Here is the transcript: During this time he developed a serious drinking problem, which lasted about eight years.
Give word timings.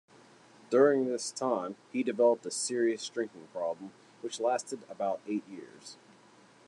During 0.71 1.05
this 1.05 1.31
time 1.31 1.75
he 1.91 2.01
developed 2.01 2.43
a 2.47 2.49
serious 2.49 3.07
drinking 3.07 3.49
problem, 3.53 3.91
which 4.21 4.39
lasted 4.39 4.79
about 4.89 5.21
eight 5.27 5.47
years. 5.47 5.95